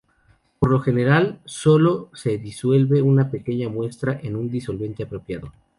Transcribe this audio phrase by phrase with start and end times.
[0.57, 5.51] Por lo general, sólo se disuelve una pequeña muestra en un disolvente apropiado.